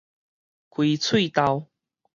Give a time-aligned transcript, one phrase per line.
[0.71, 1.69] 開喙豆